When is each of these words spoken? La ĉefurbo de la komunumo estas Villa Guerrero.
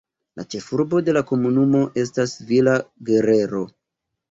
La 0.39 0.45
ĉefurbo 0.53 1.01
de 1.09 1.15
la 1.17 1.23
komunumo 1.33 1.83
estas 2.05 2.35
Villa 2.51 2.75
Guerrero. 3.13 3.65